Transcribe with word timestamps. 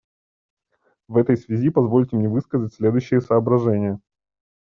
В 1.07 1.15
этой 1.15 1.37
связи 1.37 1.69
позвольте 1.69 2.15
мне 2.15 2.27
высказать 2.27 2.73
следующие 2.73 3.21
соображения. 3.21 3.99